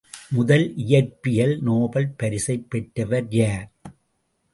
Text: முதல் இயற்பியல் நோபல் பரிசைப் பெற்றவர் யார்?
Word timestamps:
முதல் 0.29 0.73
இயற்பியல் 0.77 1.59
நோபல் 1.59 2.09
பரிசைப் 2.17 2.65
பெற்றவர் 2.69 3.27
யார்? 3.29 3.69